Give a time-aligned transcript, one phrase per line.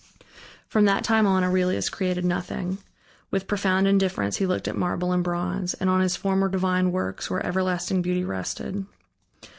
[0.67, 2.79] From that time on Aurelius created nothing.
[3.29, 7.29] With profound indifference he looked at marble and bronze, and on his former divine works,
[7.29, 8.87] where everlasting beauty rested.